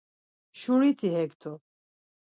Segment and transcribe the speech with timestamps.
[0.59, 1.53] Şuriti hekt̆u.